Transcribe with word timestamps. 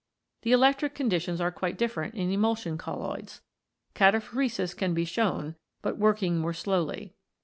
The 0.41 0.51
electric 0.51 0.95
conditions 0.95 1.39
are 1.39 1.51
quite 1.51 1.77
different 1.77 2.15
in 2.15 2.31
emulsion 2.31 2.75
colloids. 2.75 3.41
Cataphoresis 3.93 4.75
can 4.75 4.95
be 4.95 5.05
shown, 5.05 5.53
but 5.83 5.99
working 5.99 6.39
more 6.39 6.53
slowly. 6.53 7.13